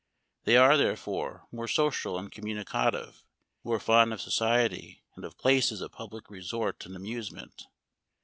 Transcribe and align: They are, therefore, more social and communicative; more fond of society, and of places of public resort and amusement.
They 0.45 0.57
are, 0.57 0.77
therefore, 0.77 1.47
more 1.51 1.67
social 1.67 2.17
and 2.17 2.31
communicative; 2.31 3.23
more 3.63 3.79
fond 3.79 4.13
of 4.13 4.19
society, 4.19 5.03
and 5.15 5.23
of 5.23 5.37
places 5.37 5.79
of 5.79 5.91
public 5.91 6.27
resort 6.27 6.87
and 6.87 6.95
amusement. 6.95 7.67